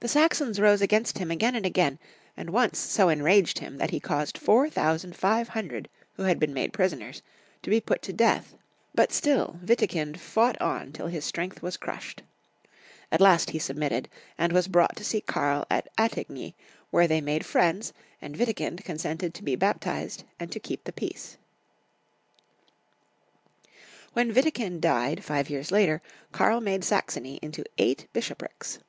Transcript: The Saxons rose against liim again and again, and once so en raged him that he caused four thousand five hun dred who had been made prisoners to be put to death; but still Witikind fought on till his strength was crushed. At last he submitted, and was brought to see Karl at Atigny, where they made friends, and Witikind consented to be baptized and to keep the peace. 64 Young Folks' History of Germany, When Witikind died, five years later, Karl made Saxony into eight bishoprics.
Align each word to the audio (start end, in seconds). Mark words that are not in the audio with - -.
The 0.00 0.08
Saxons 0.08 0.60
rose 0.60 0.82
against 0.82 1.16
liim 1.16 1.32
again 1.32 1.54
and 1.54 1.64
again, 1.64 1.98
and 2.36 2.50
once 2.50 2.78
so 2.78 3.08
en 3.08 3.22
raged 3.22 3.60
him 3.60 3.78
that 3.78 3.88
he 3.88 3.98
caused 3.98 4.36
four 4.36 4.68
thousand 4.68 5.16
five 5.16 5.48
hun 5.48 5.68
dred 5.68 5.88
who 6.16 6.24
had 6.24 6.38
been 6.38 6.52
made 6.52 6.74
prisoners 6.74 7.22
to 7.62 7.70
be 7.70 7.80
put 7.80 8.02
to 8.02 8.12
death; 8.12 8.54
but 8.94 9.12
still 9.14 9.58
Witikind 9.64 10.18
fought 10.18 10.60
on 10.60 10.92
till 10.92 11.06
his 11.06 11.24
strength 11.24 11.62
was 11.62 11.78
crushed. 11.78 12.22
At 13.10 13.22
last 13.22 13.48
he 13.48 13.58
submitted, 13.58 14.10
and 14.36 14.52
was 14.52 14.68
brought 14.68 14.94
to 14.96 15.04
see 15.04 15.22
Karl 15.22 15.64
at 15.70 15.88
Atigny, 15.96 16.52
where 16.90 17.08
they 17.08 17.22
made 17.22 17.46
friends, 17.46 17.94
and 18.20 18.36
Witikind 18.36 18.84
consented 18.84 19.32
to 19.32 19.42
be 19.42 19.56
baptized 19.56 20.24
and 20.38 20.52
to 20.52 20.60
keep 20.60 20.84
the 20.84 20.92
peace. 20.92 21.38
64 24.12 24.22
Young 24.22 24.26
Folks' 24.26 24.36
History 24.36 24.48
of 24.50 24.54
Germany, 24.54 24.68
When 24.68 24.80
Witikind 24.80 24.80
died, 24.82 25.24
five 25.24 25.48
years 25.48 25.72
later, 25.72 26.02
Karl 26.30 26.60
made 26.60 26.84
Saxony 26.84 27.38
into 27.40 27.64
eight 27.78 28.06
bishoprics. 28.12 28.80